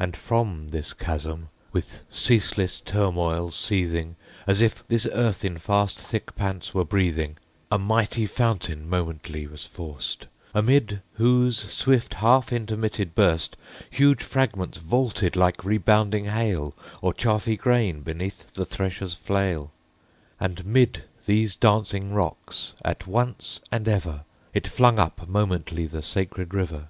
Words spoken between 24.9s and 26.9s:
up momently the sacred river.